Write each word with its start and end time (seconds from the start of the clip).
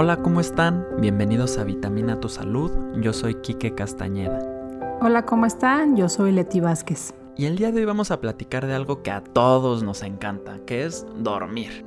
Hola, 0.00 0.18
¿cómo 0.18 0.38
están? 0.38 0.86
Bienvenidos 1.00 1.58
a 1.58 1.64
Vitamina 1.64 2.20
Tu 2.20 2.28
Salud. 2.28 2.70
Yo 3.00 3.12
soy 3.12 3.34
Quique 3.34 3.74
Castañeda. 3.74 4.38
Hola, 5.00 5.26
¿cómo 5.26 5.44
están? 5.44 5.96
Yo 5.96 6.08
soy 6.08 6.30
Leti 6.30 6.60
Vázquez. 6.60 7.12
Y 7.36 7.46
el 7.46 7.56
día 7.56 7.72
de 7.72 7.80
hoy 7.80 7.84
vamos 7.84 8.12
a 8.12 8.20
platicar 8.20 8.64
de 8.68 8.74
algo 8.74 9.02
que 9.02 9.10
a 9.10 9.24
todos 9.24 9.82
nos 9.82 10.04
encanta, 10.04 10.60
que 10.66 10.84
es 10.84 11.04
dormir. 11.16 11.84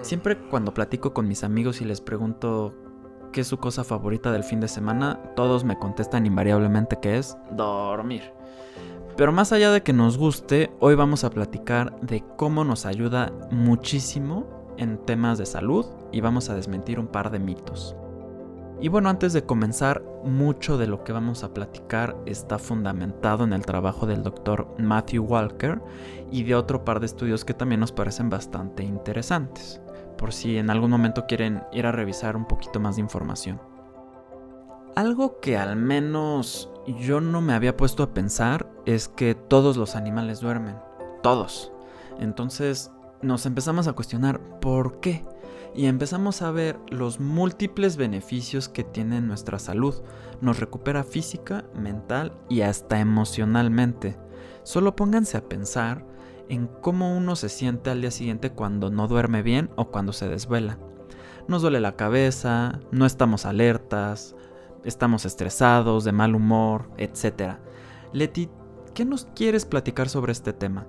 Siempre 0.00 0.38
cuando 0.48 0.72
platico 0.72 1.12
con 1.12 1.28
mis 1.28 1.44
amigos 1.44 1.82
y 1.82 1.84
les 1.84 2.00
pregunto 2.00 2.72
qué 3.32 3.42
es 3.42 3.48
su 3.48 3.58
cosa 3.58 3.84
favorita 3.84 4.32
del 4.32 4.42
fin 4.42 4.60
de 4.60 4.68
semana, 4.68 5.20
todos 5.36 5.64
me 5.64 5.78
contestan 5.78 6.24
invariablemente 6.24 6.98
que 7.02 7.18
es 7.18 7.36
dormir. 7.50 8.32
Pero 9.18 9.30
más 9.30 9.52
allá 9.52 9.72
de 9.72 9.82
que 9.82 9.92
nos 9.92 10.16
guste, 10.16 10.72
hoy 10.80 10.94
vamos 10.94 11.22
a 11.22 11.28
platicar 11.28 12.00
de 12.00 12.24
cómo 12.38 12.64
nos 12.64 12.86
ayuda 12.86 13.30
muchísimo 13.50 14.61
en 14.78 14.98
temas 14.98 15.38
de 15.38 15.46
salud 15.46 15.86
y 16.12 16.20
vamos 16.20 16.50
a 16.50 16.54
desmentir 16.54 16.98
un 16.98 17.06
par 17.06 17.30
de 17.30 17.38
mitos. 17.38 17.96
Y 18.82 18.88
bueno, 18.88 19.08
antes 19.08 19.32
de 19.32 19.44
comenzar, 19.44 20.02
mucho 20.24 20.76
de 20.76 20.88
lo 20.88 21.04
que 21.04 21.12
vamos 21.12 21.44
a 21.44 21.54
platicar 21.54 22.16
está 22.26 22.58
fundamentado 22.58 23.44
en 23.44 23.52
el 23.52 23.64
trabajo 23.64 24.06
del 24.06 24.24
doctor 24.24 24.74
Matthew 24.76 25.24
Walker 25.24 25.80
y 26.32 26.42
de 26.42 26.56
otro 26.56 26.84
par 26.84 26.98
de 26.98 27.06
estudios 27.06 27.44
que 27.44 27.54
también 27.54 27.80
nos 27.80 27.92
parecen 27.92 28.28
bastante 28.28 28.82
interesantes, 28.82 29.80
por 30.18 30.32
si 30.32 30.58
en 30.58 30.68
algún 30.68 30.90
momento 30.90 31.26
quieren 31.28 31.62
ir 31.72 31.86
a 31.86 31.92
revisar 31.92 32.36
un 32.36 32.46
poquito 32.46 32.80
más 32.80 32.96
de 32.96 33.02
información. 33.02 33.60
Algo 34.96 35.38
que 35.38 35.56
al 35.56 35.76
menos 35.76 36.68
yo 36.98 37.20
no 37.20 37.40
me 37.40 37.54
había 37.54 37.76
puesto 37.76 38.02
a 38.02 38.12
pensar 38.12 38.68
es 38.84 39.06
que 39.06 39.36
todos 39.36 39.76
los 39.76 39.94
animales 39.94 40.40
duermen, 40.40 40.76
todos. 41.22 41.72
Entonces 42.18 42.90
nos 43.22 43.46
empezamos 43.46 43.88
a 43.88 43.92
cuestionar 43.92 44.40
por 44.60 45.00
qué 45.00 45.24
y 45.74 45.86
empezamos 45.86 46.42
a 46.42 46.50
ver 46.50 46.78
los 46.90 47.20
múltiples 47.20 47.96
beneficios 47.96 48.68
que 48.68 48.84
tiene 48.84 49.20
nuestra 49.20 49.58
salud. 49.58 49.94
Nos 50.40 50.60
recupera 50.60 51.04
física, 51.04 51.64
mental 51.74 52.32
y 52.48 52.60
hasta 52.60 53.00
emocionalmente. 53.00 54.18
Solo 54.64 54.94
pónganse 54.96 55.38
a 55.38 55.48
pensar 55.48 56.04
en 56.48 56.66
cómo 56.66 57.16
uno 57.16 57.36
se 57.36 57.48
siente 57.48 57.90
al 57.90 58.02
día 58.02 58.10
siguiente 58.10 58.50
cuando 58.50 58.90
no 58.90 59.08
duerme 59.08 59.42
bien 59.42 59.70
o 59.76 59.90
cuando 59.90 60.12
se 60.12 60.28
desvela. 60.28 60.78
Nos 61.48 61.62
duele 61.62 61.80
la 61.80 61.96
cabeza, 61.96 62.80
no 62.90 63.06
estamos 63.06 63.46
alertas, 63.46 64.36
estamos 64.84 65.24
estresados, 65.24 66.04
de 66.04 66.12
mal 66.12 66.34
humor, 66.34 66.90
etc. 66.98 67.56
Leti, 68.12 68.50
¿qué 68.94 69.04
nos 69.04 69.24
quieres 69.34 69.64
platicar 69.64 70.08
sobre 70.08 70.32
este 70.32 70.52
tema? 70.52 70.86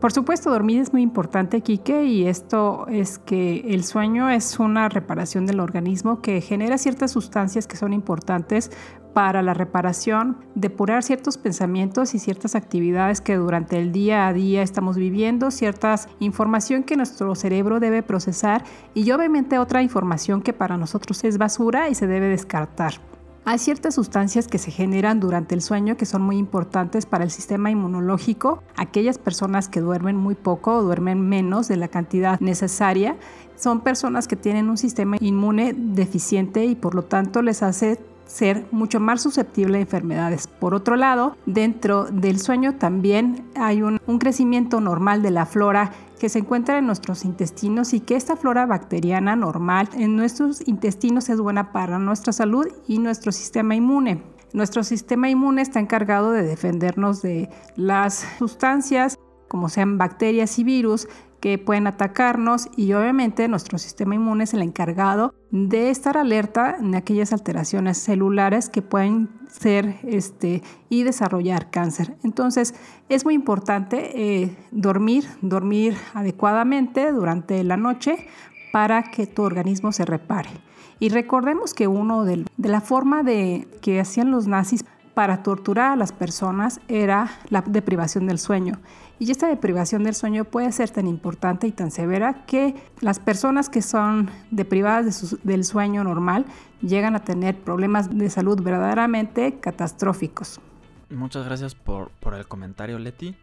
Por 0.00 0.12
supuesto, 0.12 0.50
dormir 0.50 0.80
es 0.80 0.94
muy 0.94 1.02
importante, 1.02 1.60
Quique, 1.60 2.04
y 2.04 2.26
esto 2.26 2.86
es 2.88 3.18
que 3.18 3.66
el 3.68 3.84
sueño 3.84 4.30
es 4.30 4.58
una 4.58 4.88
reparación 4.88 5.44
del 5.44 5.60
organismo 5.60 6.22
que 6.22 6.40
genera 6.40 6.78
ciertas 6.78 7.10
sustancias 7.10 7.66
que 7.66 7.76
son 7.76 7.92
importantes 7.92 8.70
para 9.12 9.42
la 9.42 9.52
reparación, 9.52 10.38
depurar 10.54 11.02
ciertos 11.02 11.36
pensamientos 11.36 12.14
y 12.14 12.18
ciertas 12.18 12.54
actividades 12.54 13.20
que 13.20 13.36
durante 13.36 13.78
el 13.78 13.92
día 13.92 14.26
a 14.26 14.32
día 14.32 14.62
estamos 14.62 14.96
viviendo, 14.96 15.50
cierta 15.50 15.96
información 16.18 16.82
que 16.82 16.96
nuestro 16.96 17.34
cerebro 17.34 17.78
debe 17.78 18.02
procesar 18.02 18.64
y 18.94 19.10
obviamente 19.10 19.58
otra 19.58 19.82
información 19.82 20.40
que 20.40 20.54
para 20.54 20.78
nosotros 20.78 21.22
es 21.24 21.36
basura 21.36 21.90
y 21.90 21.94
se 21.94 22.06
debe 22.06 22.28
descartar. 22.28 23.09
Hay 23.44 23.58
ciertas 23.58 23.94
sustancias 23.94 24.46
que 24.48 24.58
se 24.58 24.70
generan 24.70 25.18
durante 25.18 25.54
el 25.54 25.62
sueño 25.62 25.96
que 25.96 26.04
son 26.04 26.22
muy 26.22 26.36
importantes 26.36 27.06
para 27.06 27.24
el 27.24 27.30
sistema 27.30 27.70
inmunológico. 27.70 28.62
Aquellas 28.76 29.18
personas 29.18 29.68
que 29.68 29.80
duermen 29.80 30.16
muy 30.16 30.34
poco 30.34 30.76
o 30.76 30.82
duermen 30.82 31.26
menos 31.26 31.66
de 31.66 31.76
la 31.76 31.88
cantidad 31.88 32.38
necesaria 32.40 33.16
son 33.56 33.80
personas 33.80 34.28
que 34.28 34.36
tienen 34.36 34.68
un 34.68 34.76
sistema 34.76 35.16
inmune 35.20 35.74
deficiente 35.74 36.64
y 36.66 36.74
por 36.74 36.94
lo 36.94 37.04
tanto 37.04 37.42
les 37.42 37.62
hace 37.62 37.98
ser 38.30 38.64
mucho 38.70 39.00
más 39.00 39.22
susceptible 39.22 39.78
a 39.78 39.80
enfermedades. 39.80 40.46
Por 40.46 40.74
otro 40.74 40.96
lado, 40.96 41.36
dentro 41.46 42.04
del 42.04 42.38
sueño 42.38 42.76
también 42.76 43.44
hay 43.56 43.82
un, 43.82 44.00
un, 44.06 44.18
crecimiento 44.18 44.80
normal 44.80 45.22
de 45.22 45.32
la 45.32 45.46
flora 45.46 45.92
que 46.20 46.28
se 46.28 46.38
encuentra 46.38 46.78
en 46.78 46.86
nuestros 46.86 47.24
intestinos 47.24 47.92
y 47.92 48.00
que 48.00 48.14
esta 48.14 48.36
flora 48.36 48.66
bacteriana 48.66 49.34
normal 49.34 49.88
en 49.94 50.14
nuestros 50.14 50.66
intestinos 50.68 51.28
es 51.28 51.40
buena 51.40 51.72
para 51.72 51.98
nuestra 51.98 52.32
salud 52.32 52.66
y 52.86 52.98
nuestro 52.98 53.32
sistema 53.32 53.74
inmune. 53.74 54.22
Nuestro 54.52 54.84
sistema 54.84 55.28
inmune 55.28 55.62
está 55.62 55.80
encargado 55.80 56.32
de 56.32 56.42
defendernos 56.42 57.22
de 57.22 57.48
las 57.76 58.26
sustancias 58.38 59.18
como 59.50 59.68
sean 59.68 59.98
bacterias 59.98 60.60
y 60.60 60.64
virus 60.64 61.08
que 61.40 61.58
pueden 61.58 61.88
atacarnos 61.88 62.68
y 62.76 62.92
obviamente 62.92 63.48
nuestro 63.48 63.78
sistema 63.78 64.14
inmune 64.14 64.44
es 64.44 64.54
el 64.54 64.62
encargado 64.62 65.34
de 65.50 65.90
estar 65.90 66.16
alerta 66.16 66.76
en 66.78 66.94
aquellas 66.94 67.32
alteraciones 67.32 67.98
celulares 67.98 68.68
que 68.68 68.80
pueden 68.80 69.28
ser 69.48 69.98
este, 70.04 70.62
y 70.88 71.02
desarrollar 71.02 71.68
cáncer. 71.70 72.16
Entonces 72.22 72.74
es 73.08 73.24
muy 73.24 73.34
importante 73.34 74.12
eh, 74.14 74.56
dormir, 74.70 75.24
dormir 75.40 75.96
adecuadamente 76.14 77.10
durante 77.10 77.64
la 77.64 77.76
noche 77.76 78.28
para 78.72 79.02
que 79.02 79.26
tu 79.26 79.42
organismo 79.42 79.90
se 79.90 80.04
repare. 80.04 80.50
Y 81.00 81.08
recordemos 81.08 81.74
que 81.74 81.88
uno 81.88 82.24
de, 82.24 82.44
de 82.56 82.68
la 82.68 82.80
forma 82.80 83.24
de 83.24 83.66
que 83.82 83.98
hacían 83.98 84.30
los 84.30 84.46
nazis 84.46 84.84
para 85.20 85.42
torturar 85.42 85.92
a 85.92 85.96
las 85.96 86.12
personas 86.12 86.80
era 86.88 87.28
la 87.50 87.60
deprivación 87.60 88.26
del 88.26 88.38
sueño. 88.38 88.78
Y 89.18 89.30
esta 89.30 89.48
deprivación 89.48 90.02
del 90.02 90.14
sueño 90.14 90.46
puede 90.46 90.72
ser 90.72 90.88
tan 90.88 91.06
importante 91.06 91.66
y 91.66 91.72
tan 91.72 91.90
severa 91.90 92.46
que 92.46 92.74
las 93.02 93.18
personas 93.18 93.68
que 93.68 93.82
son 93.82 94.30
deprivadas 94.50 95.36
del 95.42 95.64
sueño 95.64 96.04
normal 96.04 96.46
llegan 96.80 97.16
a 97.16 97.22
tener 97.22 97.54
problemas 97.54 98.08
de 98.08 98.30
salud 98.30 98.62
verdaderamente 98.62 99.60
catastróficos. 99.60 100.58
Muchas 101.10 101.44
gracias 101.44 101.74
por, 101.74 102.08
por 102.12 102.32
el 102.32 102.48
comentario, 102.48 102.98
Leti. 102.98 103.36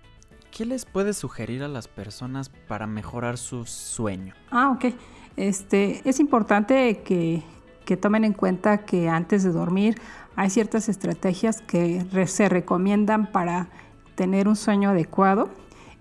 ¿Qué 0.50 0.66
les 0.66 0.84
puede 0.84 1.14
sugerir 1.14 1.62
a 1.62 1.68
las 1.68 1.88
personas 1.88 2.50
para 2.50 2.88
mejorar 2.88 3.38
su 3.38 3.66
sueño? 3.66 4.34
Ah, 4.50 4.72
ok. 4.72 4.96
Este, 5.36 6.02
es 6.10 6.20
importante 6.20 7.04
que, 7.06 7.44
que 7.86 7.98
tomen 7.98 8.24
en 8.24 8.34
cuenta 8.34 8.80
que 8.80 9.10
antes 9.10 9.44
de 9.44 9.52
dormir 9.52 10.02
hay 10.38 10.52
ciertas 10.52 10.88
estrategias 10.88 11.62
que 11.62 12.06
se 12.28 12.48
recomiendan 12.48 13.32
para 13.32 13.70
tener 14.14 14.48
un 14.48 14.56
sueño 14.56 14.92
adecuado. 14.92 15.50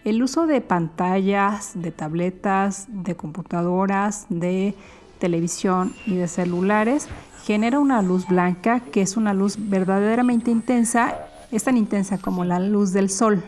El 0.04 0.22
uso 0.22 0.46
de 0.46 0.60
pantallas, 0.60 1.72
de 1.74 1.90
tabletas, 1.90 2.86
de 2.88 3.16
computadoras, 3.16 4.26
de 4.28 4.74
televisión 5.18 5.94
y 6.04 6.16
de 6.16 6.28
celulares 6.28 7.08
genera 7.44 7.78
una 7.78 8.02
luz 8.02 8.28
blanca 8.28 8.80
que 8.80 9.00
es 9.00 9.16
una 9.16 9.32
luz 9.32 9.56
verdaderamente 9.58 10.50
intensa, 10.50 11.16
es 11.50 11.64
tan 11.64 11.78
intensa 11.78 12.18
como 12.18 12.44
la 12.44 12.60
luz 12.60 12.92
del 12.92 13.08
sol. 13.08 13.42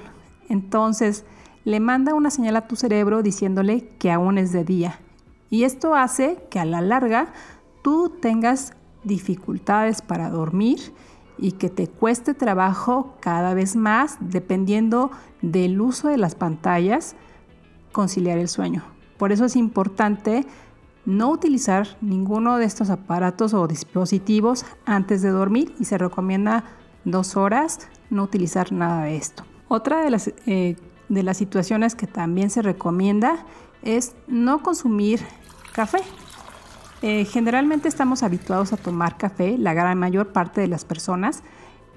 Entonces 0.49 1.26
le 1.66 1.81
manda 1.81 2.15
una 2.15 2.31
señal 2.31 2.56
a 2.56 2.66
tu 2.66 2.76
cerebro 2.76 3.22
diciéndole 3.22 3.91
que 3.99 4.10
aún 4.10 4.38
es 4.38 4.53
de 4.53 4.65
día. 4.65 5.00
Y 5.50 5.65
esto 5.65 5.94
hace 5.94 6.38
que 6.50 6.59
a 6.59 6.65
la 6.65 6.81
larga 6.81 7.28
tú 7.82 8.09
tengas 8.22 8.72
dificultades 9.05 10.03
para 10.03 10.31
dormir 10.31 10.79
y 11.39 11.53
que 11.53 11.71
te 11.71 11.87
cueste 11.87 12.35
trabajo 12.35 13.15
cada 13.21 13.55
vez 13.55 13.77
más, 13.77 14.19
dependiendo 14.21 15.11
del 15.41 15.81
uso 15.81 16.09
de 16.09 16.17
las 16.17 16.35
pantallas, 16.35 17.15
conciliar 17.93 18.39
el 18.39 18.49
sueño. 18.49 18.83
Por 19.17 19.33
eso 19.33 19.45
es 19.45 19.57
importante 19.57 20.47
no 21.05 21.31
utilizar 21.31 21.97
ninguno 22.01 22.59
de 22.59 22.65
estos 22.65 22.91
aparatos 22.91 23.55
o 23.55 23.67
dispositivos 23.67 24.67
antes 24.85 25.23
de 25.23 25.31
dormir 25.31 25.75
y 25.79 25.85
se 25.85 25.97
recomienda 25.97 26.65
dos 27.05 27.37
horas 27.37 27.89
no 28.11 28.25
utilizar 28.25 28.73
nada 28.73 29.05
de 29.05 29.17
esto. 29.17 29.45
Otra 29.69 30.03
de 30.03 30.11
las, 30.11 30.29
eh, 30.47 30.77
de 31.09 31.23
las 31.23 31.37
situaciones 31.37 31.95
que 31.95 32.07
también 32.07 32.51
se 32.51 32.63
recomienda 32.63 33.47
es 33.83 34.15
no 34.27 34.62
consumir 34.62 35.21
café. 35.73 35.99
Eh, 37.00 37.25
generalmente 37.27 37.89
estamos 37.89 38.25
habituados 38.25 38.73
a 38.73 38.77
tomar 38.77 39.17
café, 39.17 39.56
la 39.56 39.73
gran 39.73 39.99
mayor 39.99 40.33
parte 40.33 40.61
de 40.61 40.67
las 40.67 40.85
personas, 40.85 41.45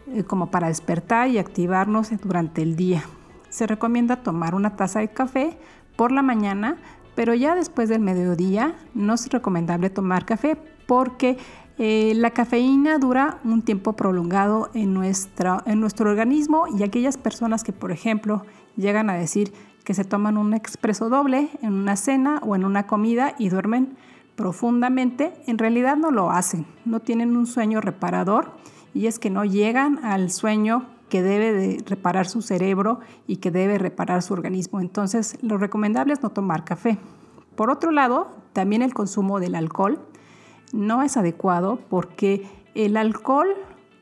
eh, 0.08 0.24
como 0.24 0.52
para 0.52 0.68
despertar 0.68 1.28
y 1.30 1.40
activarnos 1.40 2.10
durante 2.22 2.62
el 2.62 2.76
día. 2.76 3.04
Se 3.50 3.66
recomienda 3.66 4.18
tomar 4.18 4.54
una 4.54 4.76
taza 4.76 5.00
de 5.00 5.10
café 5.10 5.58
por 5.96 6.12
la 6.12 6.22
mañana, 6.22 6.78
pero 7.16 7.34
ya 7.34 7.56
después 7.56 7.90
del 7.90 8.00
mediodía 8.00 8.76
no 8.94 9.16
es 9.16 9.28
recomendable 9.30 9.90
tomar 9.90 10.26
café 10.26 10.56
porque 10.86 11.38
eh, 11.80 12.14
la 12.16 12.30
cafeína 12.30 13.00
dura 13.00 13.40
un 13.44 13.64
tiempo 13.64 13.94
prolongado 13.94 14.70
en, 14.76 15.02
en 15.04 15.80
nuestro 15.80 16.10
organismo 16.10 16.66
y 16.78 16.84
aquellas 16.84 17.18
personas 17.18 17.64
que, 17.64 17.74
por 17.74 17.92
ejemplo, 17.92 18.46
llegan 18.78 19.10
a 19.10 19.16
decir 19.16 19.52
que 19.84 19.96
se 19.96 20.04
toman 20.04 20.38
un 20.38 20.54
expreso 20.54 21.10
doble 21.10 21.50
en 21.64 21.74
una 21.74 21.96
cena 21.96 22.40
o 22.44 22.56
en 22.56 22.66
una 22.66 22.86
comida 22.86 23.34
y 23.40 23.50
duermen 23.50 23.98
profundamente, 24.36 25.34
en 25.48 25.58
realidad 25.58 25.98
no 25.98 26.12
lo 26.12 26.32
hacen, 26.32 26.66
no 26.86 27.00
tienen 27.00 27.36
un 27.36 27.46
sueño 27.46 27.82
reparador 27.82 28.52
y 28.94 29.08
es 29.08 29.20
que 29.20 29.30
no 29.30 29.46
llegan 29.46 30.04
al 30.04 30.32
sueño 30.32 30.86
que 31.10 31.22
debe 31.22 31.52
de 31.52 31.84
reparar 31.86 32.26
su 32.28 32.42
cerebro 32.42 33.02
y 33.28 33.38
que 33.38 33.52
debe 33.52 33.78
reparar 33.78 34.22
su 34.22 34.34
organismo. 34.34 34.80
Entonces, 34.80 35.38
lo 35.42 35.58
recomendable 35.58 36.14
es 36.14 36.24
no 36.24 36.30
tomar 36.30 36.64
café. 36.64 36.98
Por 37.56 37.70
otro 37.70 37.92
lado, 37.92 38.32
también 38.54 38.82
el 38.82 38.94
consumo 38.94 39.40
del 39.40 39.56
alcohol 39.56 40.00
no 40.72 41.04
es 41.04 41.18
adecuado 41.18 41.80
porque 41.90 42.48
el 42.76 42.96
alcohol 42.96 43.50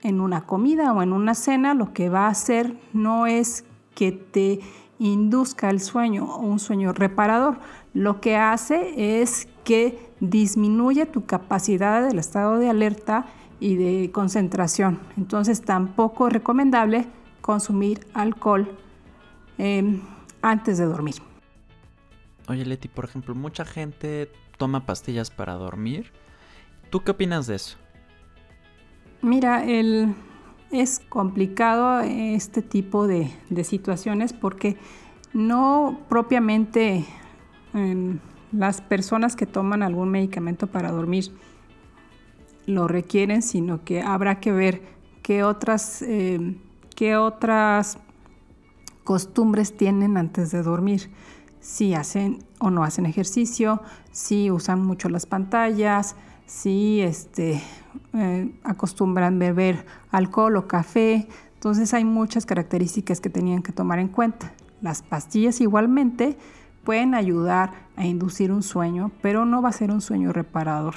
en 0.04 0.22
una 0.22 0.46
comida 0.46 0.94
o 0.94 1.02
en 1.02 1.14
una 1.14 1.34
cena 1.34 1.74
lo 1.74 1.94
que 1.94 2.10
va 2.10 2.28
a 2.28 2.30
hacer 2.30 2.78
no 2.94 3.26
es 3.26 3.66
que 3.96 4.12
te 4.12 4.60
induzca 5.00 5.70
el 5.70 5.80
sueño 5.80 6.26
o 6.26 6.42
un 6.42 6.60
sueño 6.60 6.94
reparador. 6.94 7.58
Lo 7.94 8.22
que 8.22 8.38
hace 8.38 9.22
es 9.22 9.48
que 9.70 10.00
disminuye 10.20 11.06
tu 11.06 11.28
capacidad 11.28 12.02
del 12.02 12.18
estado 12.18 12.58
de 12.58 12.72
alerta 12.72 13.28
y 13.60 13.76
de 13.76 14.10
concentración. 14.12 15.00
Entonces 15.16 15.62
tampoco 15.62 16.26
es 16.26 16.34
recomendable 16.34 17.06
consumir 17.42 18.08
alcohol 18.16 18.68
em, 19.60 20.02
antes 20.42 20.80
de 20.80 20.86
dormir. 20.86 21.18
Oye 22.48 22.66
Leti, 22.66 22.88
por 22.88 23.06
ejemplo, 23.06 23.36
mucha 23.36 23.64
gente 23.64 24.32
toma 24.58 24.88
pastillas 24.88 25.30
para 25.30 25.54
dormir. 25.54 26.14
¿Tú 26.90 27.04
qué 27.04 27.12
opinas 27.12 27.46
de 27.46 27.58
eso? 27.58 27.78
Mira, 29.22 29.64
el, 29.66 30.16
es 30.72 31.00
complicado 31.10 32.00
este 32.00 32.64
tipo 32.64 33.06
de, 33.06 33.32
situaciones 33.64 34.34
porque 34.34 34.78
no 35.32 36.00
propiamente 36.10 37.06
em, 37.76 38.18
las 38.52 38.82
personas 38.82 39.36
que 39.36 39.46
toman 39.46 39.84
algún 39.84 40.10
medicamento 40.10 40.68
para 40.68 40.92
dormir 40.92 41.32
lo 42.66 42.88
requieren, 42.88 43.42
sino 43.42 43.84
que 43.84 44.02
habrá 44.02 44.40
que 44.40 44.52
ver 44.52 44.82
qué 45.24 45.44
otras, 45.44 46.02
em, 46.02 46.58
qué 46.96 47.18
otras 47.18 47.98
costumbres 49.04 49.76
tienen 49.76 50.18
antes 50.18 50.52
de 50.52 50.62
dormir. 50.62 51.10
Si 51.60 51.94
hacen 51.94 52.40
o 52.60 52.70
no 52.70 52.84
hacen 52.84 53.06
ejercicio, 53.06 53.82
si 54.12 54.52
usan 54.52 54.84
mucho 54.84 55.10
las 55.10 55.26
pantallas, 55.26 56.16
si 56.46 57.02
este, 57.02 57.62
eh, 58.14 58.52
acostumbran 58.64 59.40
beber 59.40 59.86
alcohol 60.12 60.56
o 60.58 60.68
café. 60.68 61.28
Entonces 61.56 61.94
hay 61.94 62.06
muchas 62.06 62.46
características 62.46 63.20
que 63.20 63.30
tenían 63.30 63.62
que 63.62 63.72
tomar 63.72 64.00
en 64.00 64.08
cuenta. 64.08 64.54
Las 64.82 65.02
pastillas 65.02 65.62
igualmente 65.62 66.38
pueden 66.84 67.16
ayudar 67.16 67.72
a 67.96 68.06
inducir 68.06 68.52
un 68.52 68.64
sueño, 68.64 69.12
pero 69.22 69.46
no 69.46 69.62
va 69.62 69.70
a 69.70 69.74
ser 69.74 69.92
un 69.92 70.02
sueño 70.02 70.34
reparador. 70.34 70.96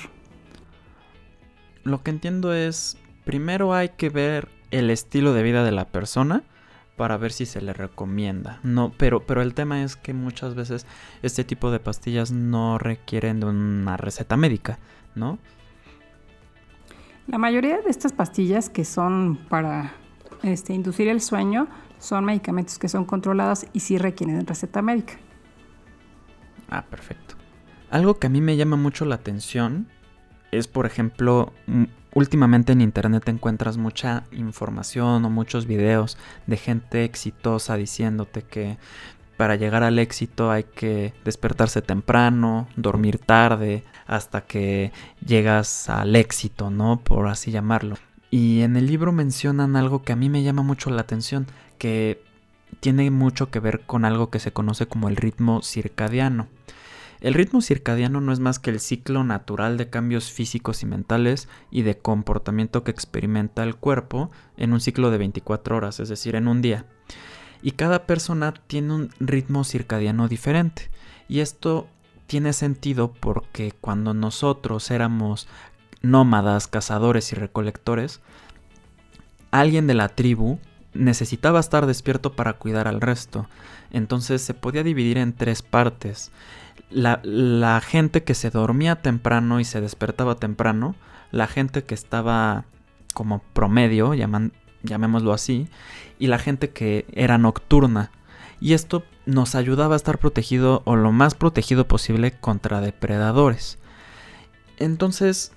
Lo 1.84 2.02
que 2.02 2.10
entiendo 2.10 2.52
es, 2.54 2.96
primero 3.24 3.74
hay 3.74 3.90
que 3.90 4.08
ver 4.08 4.48
el 4.70 4.90
estilo 4.90 5.32
de 5.32 5.42
vida 5.42 5.64
de 5.64 5.72
la 5.72 5.86
persona 5.86 6.44
para 6.96 7.16
ver 7.16 7.32
si 7.32 7.46
se 7.46 7.60
le 7.60 7.72
recomienda. 7.72 8.60
No, 8.62 8.92
pero, 8.96 9.26
pero 9.26 9.42
el 9.42 9.54
tema 9.54 9.82
es 9.82 9.96
que 9.96 10.14
muchas 10.14 10.54
veces 10.54 10.86
este 11.22 11.44
tipo 11.44 11.70
de 11.70 11.80
pastillas 11.80 12.30
no 12.30 12.78
requieren 12.78 13.40
de 13.40 13.46
una 13.46 13.96
receta 13.96 14.36
médica, 14.36 14.78
¿no? 15.14 15.38
La 17.26 17.38
mayoría 17.38 17.80
de 17.80 17.90
estas 17.90 18.12
pastillas 18.12 18.68
que 18.68 18.84
son 18.84 19.36
para 19.48 19.92
este, 20.42 20.74
inducir 20.74 21.08
el 21.08 21.20
sueño 21.20 21.68
son 21.98 22.24
medicamentos 22.24 22.78
que 22.78 22.88
son 22.88 23.04
controlados 23.04 23.66
y 23.72 23.80
sí 23.80 23.96
requieren 23.96 24.44
receta 24.46 24.82
médica. 24.82 25.14
Ah, 26.72 26.86
perfecto. 26.88 27.34
Algo 27.90 28.18
que 28.18 28.28
a 28.28 28.30
mí 28.30 28.40
me 28.40 28.56
llama 28.56 28.76
mucho 28.76 29.04
la 29.04 29.16
atención 29.16 29.88
es, 30.52 30.68
por 30.68 30.86
ejemplo, 30.86 31.52
últimamente 32.14 32.72
en 32.72 32.80
internet 32.80 33.28
encuentras 33.28 33.76
mucha 33.76 34.24
información 34.32 35.22
o 35.26 35.28
muchos 35.28 35.66
videos 35.66 36.16
de 36.46 36.56
gente 36.56 37.04
exitosa 37.04 37.76
diciéndote 37.76 38.40
que 38.40 38.78
para 39.36 39.56
llegar 39.56 39.82
al 39.82 39.98
éxito 39.98 40.50
hay 40.50 40.64
que 40.64 41.12
despertarse 41.26 41.82
temprano, 41.82 42.68
dormir 42.76 43.18
tarde, 43.18 43.84
hasta 44.06 44.40
que 44.40 44.92
llegas 45.26 45.90
al 45.90 46.16
éxito, 46.16 46.70
¿no? 46.70 47.00
Por 47.00 47.26
así 47.28 47.50
llamarlo. 47.50 47.96
Y 48.30 48.62
en 48.62 48.76
el 48.76 48.86
libro 48.86 49.12
mencionan 49.12 49.76
algo 49.76 50.04
que 50.04 50.14
a 50.14 50.16
mí 50.16 50.30
me 50.30 50.42
llama 50.42 50.62
mucho 50.62 50.88
la 50.88 51.02
atención, 51.02 51.46
que 51.76 52.22
tiene 52.80 53.10
mucho 53.10 53.50
que 53.50 53.60
ver 53.60 53.80
con 53.80 54.06
algo 54.06 54.30
que 54.30 54.38
se 54.38 54.52
conoce 54.52 54.86
como 54.86 55.08
el 55.08 55.16
ritmo 55.16 55.60
circadiano. 55.62 56.48
El 57.22 57.34
ritmo 57.34 57.62
circadiano 57.62 58.20
no 58.20 58.32
es 58.32 58.40
más 58.40 58.58
que 58.58 58.70
el 58.70 58.80
ciclo 58.80 59.22
natural 59.22 59.76
de 59.76 59.88
cambios 59.88 60.32
físicos 60.32 60.82
y 60.82 60.86
mentales 60.86 61.48
y 61.70 61.82
de 61.82 61.96
comportamiento 61.96 62.82
que 62.82 62.90
experimenta 62.90 63.62
el 63.62 63.76
cuerpo 63.76 64.32
en 64.56 64.72
un 64.72 64.80
ciclo 64.80 65.12
de 65.12 65.18
24 65.18 65.76
horas, 65.76 66.00
es 66.00 66.08
decir, 66.08 66.34
en 66.34 66.48
un 66.48 66.62
día. 66.62 66.84
Y 67.62 67.70
cada 67.72 68.06
persona 68.06 68.52
tiene 68.66 68.92
un 68.92 69.10
ritmo 69.20 69.62
circadiano 69.62 70.26
diferente. 70.26 70.90
Y 71.28 71.38
esto 71.38 71.86
tiene 72.26 72.52
sentido 72.52 73.12
porque 73.12 73.72
cuando 73.80 74.14
nosotros 74.14 74.90
éramos 74.90 75.46
nómadas, 76.00 76.66
cazadores 76.66 77.30
y 77.30 77.36
recolectores, 77.36 78.20
alguien 79.52 79.86
de 79.86 79.94
la 79.94 80.08
tribu 80.08 80.58
necesitaba 80.92 81.60
estar 81.60 81.86
despierto 81.86 82.32
para 82.32 82.54
cuidar 82.54 82.88
al 82.88 83.00
resto. 83.00 83.46
Entonces 83.92 84.42
se 84.42 84.54
podía 84.54 84.82
dividir 84.82 85.18
en 85.18 85.34
tres 85.34 85.62
partes. 85.62 86.32
La, 86.90 87.80
gente 87.80 88.22
que 88.22 88.34
se 88.34 88.50
dormía 88.50 88.96
temprano 88.96 89.60
y 89.60 89.64
se 89.64 89.80
despertaba 89.80 90.34
temprano, 90.34 90.94
la 91.30 91.46
gente 91.46 91.84
que 91.84 91.94
estaba 91.94 92.64
como 93.14 93.40
promedio, 93.52 94.14
llamémoslo 94.14 95.32
así, 95.32 95.68
y 96.18 96.26
la 96.26 96.38
gente 96.38 96.70
que 96.70 97.06
era 97.12 97.38
nocturna. 97.38 98.10
Y 98.60 98.74
esto 98.74 99.04
nos 99.26 99.54
ayudaba 99.54 99.94
a 99.94 99.96
estar 99.96 100.18
protegido 100.18 100.82
o 100.84 100.96
lo 100.96 101.12
más 101.12 101.34
protegido 101.34 101.88
posible 101.88 102.32
contra 102.32 102.80
depredadores. 102.80 103.78
Entonces, 104.78 105.52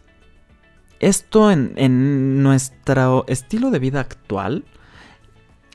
esto 0.99 1.51
en, 1.51 2.43
nuestro 2.43 3.25
estilo 3.27 3.71
de 3.71 3.79
vida 3.79 3.99
actual 3.99 4.63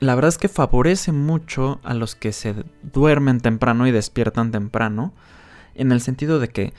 la 0.01 0.15
verdad 0.15 0.31
es 0.31 0.39
que 0.39 0.49
favorece 0.49 1.13
mucho 1.13 1.79
a 1.85 1.93
los 1.93 2.15
que 2.15 2.33
se 2.33 2.55
duermen 2.83 3.41
temprano 3.41 3.87
y 3.87 3.91
despiertan 3.91 4.51
temprano, 4.51 5.13
en 5.81 5.93
el 5.93 6.01
sentido 6.01 6.39
de 6.39 6.49
que, 6.49 6.73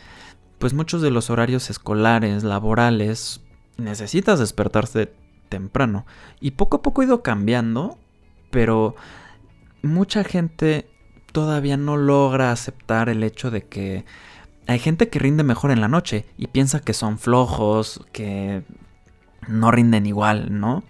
pues 0.59 0.73
muchos 0.73 1.01
de 1.01 1.11
los 1.11 1.29
horarios 1.29 1.69
escolares, 1.69 2.43
laborales, 2.43 3.41
necesitas 3.77 4.39
despertarse 4.39 5.11
temprano. 5.49 6.05
Y 6.39 6.51
poco 6.51 6.77
a 6.77 6.81
poco 6.81 7.01
ha 7.01 7.05
ido 7.05 7.23
cambiando, 7.23 7.97
pero 8.51 8.95
mucha 9.81 10.23
gente 10.23 10.89
todavía 11.31 11.77
no 11.77 11.97
logra 11.97 12.51
aceptar 12.51 13.09
el 13.09 13.23
hecho 13.23 13.51
de 13.51 13.63
que 13.63 14.05
hay 14.67 14.79
gente 14.79 15.09
que 15.09 15.19
rinde 15.19 15.43
mejor 15.43 15.71
en 15.71 15.81
la 15.81 15.87
noche 15.87 16.25
y 16.37 16.47
piensa 16.47 16.79
que 16.81 16.93
son 16.93 17.17
flojos, 17.17 18.05
que 18.11 18.63
no 19.47 19.71
rinden 19.71 20.05
igual, 20.05 20.59
¿no? 20.59 20.83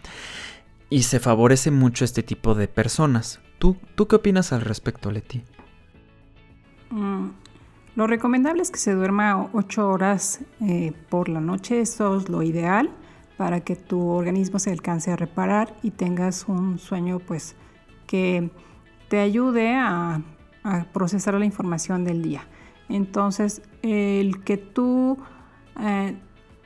y 0.91 1.03
se 1.03 1.21
favorece 1.21 1.71
mucho 1.71 2.03
este 2.03 2.21
tipo 2.21 2.53
de 2.53 2.67
personas. 2.67 3.39
¿Tú, 3.57 3.77
tú 3.95 4.07
qué 4.07 4.17
opinas 4.17 4.51
al 4.51 4.61
respecto, 4.61 5.09
Leti? 5.09 5.41
Mm, 6.89 7.29
lo 7.95 8.07
recomendable 8.07 8.61
es 8.61 8.71
que 8.71 8.79
se 8.79 8.93
duerma 8.93 9.49
8 9.53 9.89
horas 9.89 10.39
eh, 10.61 10.93
por 11.09 11.29
la 11.29 11.41
noche, 11.41 11.81
eso 11.81 12.17
es 12.17 12.29
lo 12.29 12.41
ideal 12.41 12.89
para 13.37 13.61
que 13.61 13.75
tu 13.75 14.09
organismo 14.09 14.59
se 14.59 14.71
alcance 14.71 15.11
a 15.11 15.15
reparar 15.15 15.75
y 15.81 15.91
tengas 15.91 16.47
un 16.47 16.77
sueño 16.77 17.19
pues 17.19 17.55
que 18.05 18.51
te 19.09 19.19
ayude 19.19 19.75
a, 19.75 20.21
procesar 20.93 21.33
la 21.33 21.45
información 21.45 22.03
del 22.03 22.21
día. 22.21 22.43
Entonces, 22.87 23.63
el 23.81 24.43
que 24.43 24.57
tú 24.57 25.17
eh, 25.79 26.15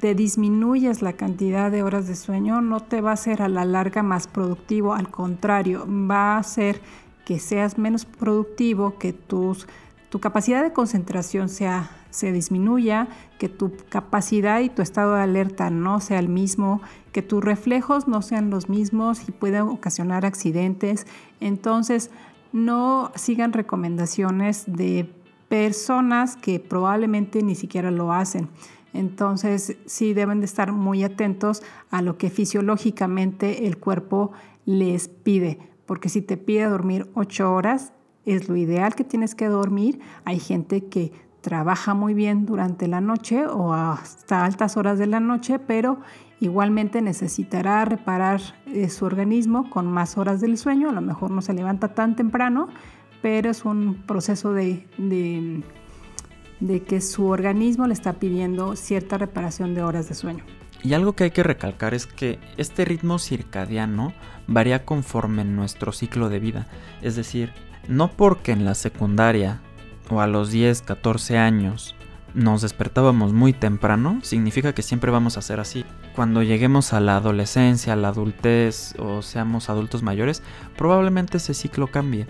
te 0.01 0.15
disminuyes 0.15 1.01
la 1.01 1.13
cantidad 1.13 1.72
de 1.72 1.82
horas 1.82 2.08
de 2.08 2.17
sueño, 2.17 2.60
no 2.60 2.82
te 2.82 3.00
va 3.00 3.12
a 3.12 3.13
hacer 3.13 3.41
a 3.41 3.48
la 3.48 3.63
larga 3.63 4.03
más 4.03 4.27
productivo, 4.27 4.94
al 4.94 5.10
contrario, 5.10 5.88
va 5.88 6.36
a 6.36 6.39
hacer 6.39 6.82
que 7.24 7.39
seas 7.39 7.77
menos 7.77 8.03
productivo, 8.05 9.00
que 9.00 9.13
tus, 9.13 9.65
tu 10.09 10.19
capacidad 10.19 10.63
de 10.63 10.74
concentración 10.74 11.50
sea, 11.50 11.91
se 12.09 12.31
disminuya, 12.31 13.07
que 13.38 13.50
tu 13.50 13.74
capacidad 13.89 14.62
y 14.62 14.69
tu 14.69 14.81
estado 14.81 15.15
de 15.15 15.21
alerta 15.21 15.69
no 15.69 16.00
sea 16.00 16.19
el 16.19 16.29
mismo, 16.29 16.81
que 17.12 17.21
tus 17.21 17.43
reflejos 17.43 18.07
no 18.07 18.21
sean 18.21 18.50
los 18.50 18.69
mismos 18.69 19.27
y 19.27 19.31
puedan 19.31 19.67
ocasionar 19.67 20.25
accidentes. 20.25 21.05
Entonces, 21.39 22.12
no 22.53 23.12
sigan 23.15 23.51
recomendaciones 23.51 24.63
de 24.65 25.12
personas 25.50 26.38
que 26.38 26.59
probablemente 26.59 27.43
ni 27.43 27.55
siquiera 27.55 27.91
lo 27.91 28.13
hacen. 28.13 28.50
Entonces 28.93 29.75
sí 29.85 30.13
deben 30.13 30.39
de 30.39 30.45
estar 30.45 30.71
muy 30.71 31.03
atentos 31.03 31.63
a 31.91 32.01
lo 32.01 32.17
que 32.17 32.29
fisiológicamente 32.29 33.67
el 33.67 33.77
cuerpo 33.77 34.31
les 34.65 35.09
pide, 35.09 35.59
porque 35.85 36.07
si 36.07 36.21
te 36.21 36.38
pide 36.38 36.63
dormir 36.63 37.09
ocho 37.13 37.53
horas, 37.53 37.91
es 38.25 38.50
lo 38.50 38.55
ideal 38.55 38.96
que 38.96 39.03
tienes 39.03 39.36
que 39.36 39.48
dormir. 39.48 40.00
Hay 40.24 40.39
gente 40.39 40.86
que 40.86 41.12
trabaja 41.41 41.94
muy 41.94 42.13
bien 42.13 42.46
durante 42.46 42.88
la 42.88 43.01
noche 43.01 43.46
o 43.46 43.74
hasta 43.74 44.46
altas 44.46 44.77
horas 44.77 44.98
de 44.98 45.08
la 45.08 45.20
noche, 45.20 45.60
pero 45.60 46.00
igualmente 46.39 47.01
necesitará 47.01 47.86
reparar 47.86 48.41
eh, 48.67 48.89
su 48.89 49.05
organismo 49.05 49.70
con 49.70 49.88
más 49.88 50.17
horas 50.17 50.41
del 50.41 50.58
sueño. 50.58 50.89
A 50.89 50.94
lo 50.94 51.01
mejor 51.01 51.32
no 51.32 51.41
se 51.41 51.53
levanta 51.53 51.94
tan 51.94 52.15
temprano, 52.15 52.67
pero 53.22 53.51
es 53.51 53.63
un 53.63 54.03
proceso 54.08 54.53
de 54.53 54.86
de 56.60 56.84
que 56.84 57.01
su 57.01 57.27
organismo 57.27 57.88
le 57.88 57.94
está 57.94 58.13
pidiendo 58.13 58.75
cierta 58.75 59.17
reparación 59.17 59.74
de 59.74 59.84
horas 59.84 60.10
de 60.10 60.15
sueño. 60.15 60.44
Y 60.84 60.94
algo 60.94 61.13
que 61.13 61.25
hay 61.25 61.32
que 61.32 61.44
recalcar 61.44 61.94
es 61.94 62.05
que 62.05 62.39
este 62.58 62.86
ritmo 62.86 63.17
circadiano 63.17 64.13
varía 64.48 64.86
conforme 64.86 65.44
nuestro 65.44 65.91
ciclo 65.91 66.29
de 66.29 66.39
vida. 66.39 66.67
Es 67.01 67.15
decir, 67.15 67.51
no 67.87 68.09
porque 68.11 68.51
en 68.51 68.65
la 68.65 68.75
secundaria 68.75 69.61
o 70.09 70.21
a 70.21 70.27
los 70.27 70.51
10, 70.51 70.81
14 70.81 71.37
años 71.37 71.95
nos 72.33 72.61
despertábamos 72.61 73.33
muy 73.33 73.53
temprano, 73.53 74.19
significa 74.21 74.73
que 74.73 74.81
siempre 74.81 75.09
vamos 75.09 75.37
a 75.37 75.41
ser 75.41 75.59
así. 75.61 75.85
Cuando 76.15 76.43
lleguemos 76.43 76.91
a 76.91 76.99
la 76.99 77.15
adolescencia, 77.15 77.93
a 77.93 77.95
la 77.95 78.09
adultez 78.09 78.93
o 78.99 79.21
seamos 79.21 79.69
adultos 79.69 80.03
mayores, 80.03 80.43
probablemente 80.77 81.37
ese 81.37 81.53
ciclo 81.53 81.87
cambie. 81.87 82.27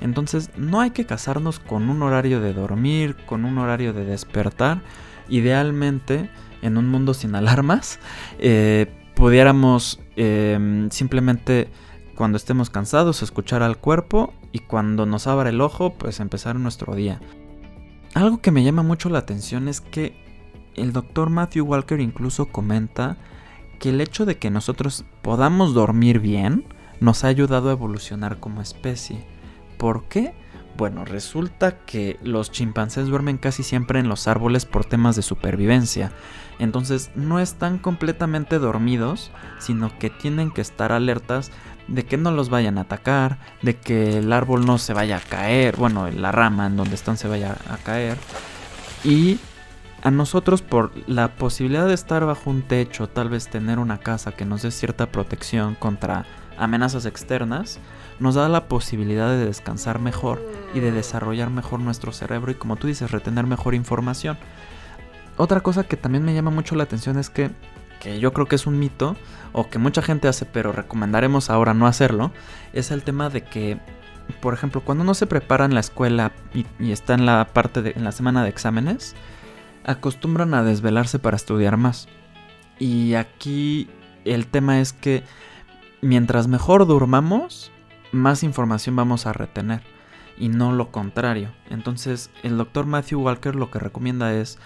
Entonces 0.00 0.50
no 0.56 0.80
hay 0.80 0.90
que 0.90 1.04
casarnos 1.04 1.58
con 1.58 1.90
un 1.90 2.02
horario 2.02 2.40
de 2.40 2.54
dormir, 2.54 3.16
con 3.26 3.44
un 3.44 3.58
horario 3.58 3.92
de 3.92 4.04
despertar. 4.04 4.82
Idealmente, 5.28 6.30
en 6.62 6.76
un 6.76 6.88
mundo 6.88 7.12
sin 7.12 7.34
alarmas, 7.34 7.98
eh, 8.38 8.86
pudiéramos 9.14 10.00
em, 10.16 10.90
simplemente 10.90 11.68
cuando 12.20 12.36
estemos 12.36 12.68
cansados 12.68 13.22
escuchar 13.22 13.62
al 13.62 13.78
cuerpo 13.78 14.34
y 14.52 14.58
cuando 14.58 15.06
nos 15.06 15.26
abra 15.26 15.48
el 15.48 15.62
ojo 15.62 15.94
pues 15.94 16.20
empezar 16.20 16.54
nuestro 16.56 16.94
día. 16.94 17.18
Algo 18.12 18.42
que 18.42 18.50
me 18.50 18.62
llama 18.62 18.82
mucho 18.82 19.08
la 19.08 19.20
atención 19.20 19.68
es 19.68 19.80
que 19.80 20.22
el 20.74 20.92
doctor 20.92 21.30
Matthew 21.30 21.64
Walker 21.64 21.98
incluso 21.98 22.44
comenta 22.44 23.16
que 23.78 23.88
el 23.88 24.02
hecho 24.02 24.26
de 24.26 24.36
que 24.36 24.50
nosotros 24.50 25.06
podamos 25.22 25.72
dormir 25.72 26.18
bien 26.18 26.66
nos 27.00 27.24
ha 27.24 27.28
ayudado 27.28 27.70
a 27.70 27.72
evolucionar 27.72 28.38
como 28.38 28.60
especie. 28.60 29.24
¿Por 29.78 30.04
qué? 30.04 30.34
Bueno, 30.76 31.06
resulta 31.06 31.78
que 31.86 32.18
los 32.22 32.52
chimpancés 32.52 33.06
duermen 33.06 33.38
casi 33.38 33.62
siempre 33.62 33.98
en 33.98 34.10
los 34.10 34.28
árboles 34.28 34.66
por 34.66 34.84
temas 34.84 35.16
de 35.16 35.22
supervivencia. 35.22 36.12
Entonces 36.58 37.12
no 37.14 37.40
están 37.40 37.78
completamente 37.78 38.58
dormidos, 38.58 39.30
sino 39.58 39.98
que 39.98 40.10
tienen 40.10 40.50
que 40.50 40.60
estar 40.60 40.92
alertas 40.92 41.50
de 41.90 42.04
que 42.06 42.16
no 42.16 42.30
los 42.30 42.48
vayan 42.48 42.78
a 42.78 42.82
atacar, 42.82 43.38
de 43.62 43.76
que 43.76 44.18
el 44.18 44.32
árbol 44.32 44.64
no 44.64 44.78
se 44.78 44.94
vaya 44.94 45.16
a 45.18 45.20
caer, 45.20 45.76
bueno, 45.76 46.10
la 46.10 46.32
rama 46.32 46.66
en 46.66 46.76
donde 46.76 46.94
están 46.94 47.16
se 47.16 47.28
vaya 47.28 47.56
a 47.68 47.76
caer. 47.76 48.16
Y 49.04 49.38
a 50.02 50.10
nosotros 50.10 50.62
por 50.62 50.92
la 51.08 51.36
posibilidad 51.36 51.86
de 51.86 51.94
estar 51.94 52.24
bajo 52.24 52.48
un 52.48 52.62
techo, 52.62 53.08
tal 53.08 53.28
vez 53.28 53.48
tener 53.48 53.78
una 53.78 53.98
casa 53.98 54.32
que 54.32 54.44
nos 54.44 54.62
dé 54.62 54.70
cierta 54.70 55.06
protección 55.06 55.74
contra 55.74 56.24
amenazas 56.56 57.06
externas, 57.06 57.80
nos 58.18 58.34
da 58.34 58.48
la 58.48 58.68
posibilidad 58.68 59.28
de 59.28 59.44
descansar 59.44 59.98
mejor 59.98 60.42
y 60.74 60.80
de 60.80 60.92
desarrollar 60.92 61.50
mejor 61.50 61.80
nuestro 61.80 62.12
cerebro 62.12 62.52
y 62.52 62.54
como 62.54 62.76
tú 62.76 62.86
dices, 62.86 63.10
retener 63.10 63.46
mejor 63.46 63.74
información. 63.74 64.38
Otra 65.36 65.60
cosa 65.60 65.84
que 65.84 65.96
también 65.96 66.24
me 66.24 66.34
llama 66.34 66.50
mucho 66.50 66.76
la 66.76 66.84
atención 66.84 67.18
es 67.18 67.30
que, 67.30 67.50
que 68.00 68.18
yo 68.18 68.32
creo 68.32 68.46
que 68.46 68.56
es 68.56 68.66
un 68.66 68.78
mito, 68.78 69.16
o 69.52 69.68
que 69.68 69.78
mucha 69.78 70.02
gente 70.02 70.26
hace, 70.26 70.46
pero 70.46 70.72
recomendaremos 70.72 71.50
ahora 71.50 71.74
no 71.74 71.86
hacerlo, 71.86 72.32
es 72.72 72.90
el 72.90 73.02
tema 73.02 73.30
de 73.30 73.42
que, 73.44 73.78
por 74.40 74.54
ejemplo, 74.54 74.80
cuando 74.80 75.04
uno 75.04 75.14
se 75.14 75.26
prepara 75.26 75.64
en 75.64 75.74
la 75.74 75.80
escuela 75.80 76.32
y, 76.54 76.90
está 76.90 77.14
en 77.14 77.26
la 77.26 77.46
parte 77.52 77.82
de 77.82 77.92
en 77.92 78.04
la 78.04 78.12
semana 78.12 78.42
de 78.42 78.48
exámenes, 78.48 79.14
acostumbran 79.84 80.54
a 80.54 80.64
desvelarse 80.64 81.18
para 81.18 81.36
estudiar 81.36 81.76
más. 81.76 82.08
Y 82.78 83.14
aquí 83.14 83.88
el 84.24 84.46
tema 84.46 84.80
es 84.80 84.92
que 84.92 85.22
mientras 86.00 86.48
mejor 86.48 86.86
durmamos, 86.86 87.70
más 88.12 88.42
información 88.42 88.96
vamos 88.96 89.26
a 89.26 89.32
retener 89.32 89.82
y 90.38 90.48
no 90.48 90.72
lo 90.72 90.90
contrario. 90.90 91.50
Entonces 91.68 92.30
el 92.42 92.56
doctor 92.56 92.86
Matthew 92.86 93.20
Walker 93.20 93.54
lo 93.54 93.70
que 93.70 93.78
recomienda 93.78 94.32
es 94.34 94.58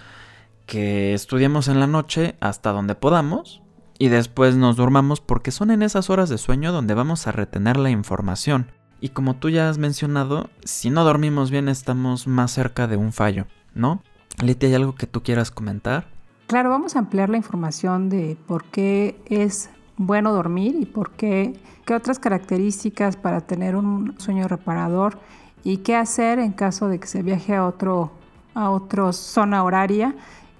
que 0.65 1.13
estudiemos 1.13 1.67
en 1.67 1.79
la 1.79 1.87
noche 1.87 2.35
hasta 2.39 2.71
donde 2.71 2.95
podamos 2.95 3.61
y 3.97 4.09
después 4.09 4.55
nos 4.55 4.75
durmamos 4.75 5.21
porque 5.21 5.51
son 5.51 5.71
en 5.71 5.81
esas 5.81 6.09
horas 6.09 6.29
de 6.29 6.37
sueño 6.37 6.71
donde 6.71 6.93
vamos 6.93 7.27
a 7.27 7.31
retener 7.31 7.77
la 7.77 7.89
información. 7.89 8.71
Y 8.99 9.09
como 9.09 9.35
tú 9.35 9.49
ya 9.49 9.69
has 9.69 9.77
mencionado, 9.77 10.49
si 10.63 10.89
no 10.89 11.03
dormimos 11.03 11.51
bien 11.51 11.69
estamos 11.69 12.27
más 12.27 12.51
cerca 12.51 12.87
de 12.87 12.97
un 12.97 13.13
fallo, 13.13 13.45
¿no? 13.73 14.01
Leti, 14.43 14.65
¿hay 14.67 14.73
algo 14.73 14.95
que 14.95 15.07
tú 15.07 15.23
quieras 15.23 15.51
comentar? 15.51 16.07
Claro, 16.47 16.69
vamos 16.69 16.95
a 16.95 16.99
ampliar 16.99 17.29
la 17.29 17.37
información 17.37 18.09
de 18.09 18.37
por 18.47 18.65
qué 18.65 19.21
es 19.25 19.69
bueno 19.97 20.33
dormir 20.33 20.75
y 20.79 20.85
por 20.85 21.11
qué, 21.11 21.59
qué 21.85 21.95
otras 21.95 22.19
características 22.19 23.15
para 23.15 23.41
tener 23.41 23.75
un 23.75 24.19
sueño 24.19 24.47
reparador 24.47 25.19
y 25.63 25.77
qué 25.77 25.95
hacer 25.95 26.39
en 26.39 26.51
caso 26.51 26.89
de 26.89 26.99
que 26.99 27.07
se 27.07 27.23
viaje 27.23 27.55
a 27.55 27.65
otro 27.65 28.11
a 28.53 28.69
otra 28.69 29.11
zona 29.11 29.63
horaria 29.63 30.15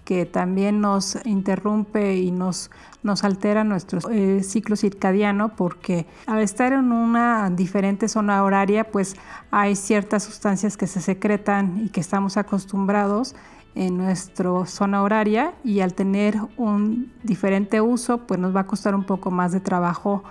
que 0.06 0.26
también 0.26 0.80
nos 0.80 1.18
interrumpe 1.26 2.16
y 2.16 2.32
nos, 2.32 2.72
nos 3.04 3.24
altera 3.24 3.64
nuestro 3.64 4.00
eh, 4.12 4.44
ciclo 4.44 4.76
circadiano 4.76 5.56
porque 5.56 6.06
al 6.28 6.40
estar 6.40 6.72
en 6.72 6.92
una 6.92 7.50
diferente 7.50 8.08
zona 8.08 8.44
horaria 8.44 8.92
pues 8.92 9.16
hay 9.52 9.76
ciertas 9.76 10.24
sustancias 10.24 10.78
que 10.78 10.88
se 10.88 11.02
secretan 11.02 11.82
y 11.84 11.90
que 11.90 12.00
estamos 12.00 12.38
acostumbrados 12.38 13.36
en 13.74 13.98
nuestra 13.98 14.66
zona 14.66 15.04
horaria 15.04 15.54
y 15.64 15.82
al 15.82 15.94
tener 15.94 16.38
un 16.56 17.12
diferente 17.24 17.82
uso, 17.82 18.26
pues 18.26 18.40
nos 18.40 18.56
va 18.56 18.62
a 18.62 18.68
costar 18.68 18.96
un 18.96 19.04
poco 19.04 19.32
más 19.32 19.52
de 19.52 19.60
trabajo 19.60 20.24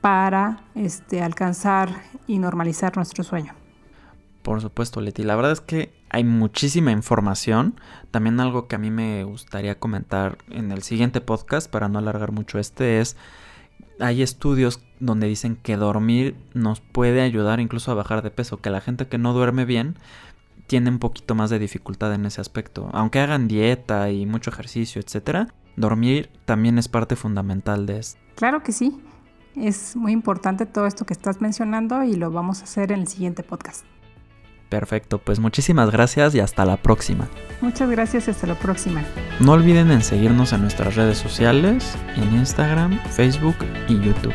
para 0.00 0.64
este, 0.74 1.22
alcanzar 1.22 1.90
y 2.26 2.38
normalizar 2.38 2.96
nuestro 2.96 3.22
sueño. 3.22 3.59
Por 4.42 4.60
supuesto, 4.60 5.00
Leti. 5.00 5.22
La 5.22 5.36
verdad 5.36 5.52
es 5.52 5.60
que 5.60 5.92
hay 6.08 6.24
muchísima 6.24 6.92
información. 6.92 7.78
También 8.10 8.40
algo 8.40 8.68
que 8.68 8.76
a 8.76 8.78
mí 8.78 8.90
me 8.90 9.24
gustaría 9.24 9.78
comentar 9.78 10.38
en 10.48 10.72
el 10.72 10.82
siguiente 10.82 11.20
podcast, 11.20 11.70
para 11.70 11.88
no 11.88 11.98
alargar 11.98 12.32
mucho 12.32 12.58
este, 12.58 13.00
es, 13.00 13.16
hay 14.00 14.22
estudios 14.22 14.82
donde 14.98 15.26
dicen 15.26 15.56
que 15.56 15.76
dormir 15.76 16.36
nos 16.54 16.80
puede 16.80 17.20
ayudar 17.20 17.60
incluso 17.60 17.92
a 17.92 17.94
bajar 17.94 18.22
de 18.22 18.30
peso, 18.30 18.60
que 18.60 18.70
la 18.70 18.80
gente 18.80 19.08
que 19.08 19.18
no 19.18 19.34
duerme 19.34 19.64
bien 19.64 19.96
tiene 20.66 20.90
un 20.90 20.98
poquito 20.98 21.34
más 21.34 21.50
de 21.50 21.58
dificultad 21.58 22.14
en 22.14 22.24
ese 22.26 22.40
aspecto. 22.40 22.88
Aunque 22.92 23.20
hagan 23.20 23.48
dieta 23.48 24.10
y 24.10 24.24
mucho 24.24 24.50
ejercicio, 24.50 25.02
etcétera, 25.02 25.54
dormir 25.76 26.30
también 26.44 26.78
es 26.78 26.88
parte 26.88 27.16
fundamental 27.16 27.86
de 27.86 27.98
esto. 27.98 28.20
Claro 28.36 28.62
que 28.62 28.72
sí. 28.72 29.00
Es 29.56 29.96
muy 29.96 30.12
importante 30.12 30.64
todo 30.64 30.86
esto 30.86 31.04
que 31.04 31.12
estás 31.12 31.40
mencionando 31.40 32.04
y 32.04 32.14
lo 32.14 32.30
vamos 32.30 32.60
a 32.60 32.64
hacer 32.64 32.92
en 32.92 33.00
el 33.00 33.08
siguiente 33.08 33.42
podcast. 33.42 33.84
Perfecto, 34.70 35.18
pues 35.18 35.40
muchísimas 35.40 35.90
gracias 35.90 36.34
y 36.36 36.40
hasta 36.40 36.64
la 36.64 36.76
próxima. 36.76 37.28
Muchas 37.60 37.90
gracias 37.90 38.28
y 38.28 38.30
hasta 38.30 38.46
la 38.46 38.54
próxima. 38.54 39.02
No 39.40 39.52
olviden 39.52 39.90
en 39.90 40.00
seguirnos 40.00 40.52
en 40.52 40.62
nuestras 40.62 40.94
redes 40.94 41.18
sociales, 41.18 41.96
en 42.16 42.36
Instagram, 42.36 42.98
Facebook 43.10 43.56
y 43.88 43.98
YouTube. 43.98 44.32